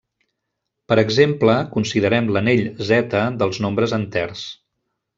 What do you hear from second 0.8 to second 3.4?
Per exemple, considerem l'anell ℤ